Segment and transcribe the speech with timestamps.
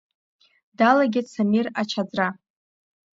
[0.77, 2.27] Далагеит Самир ачаӡра.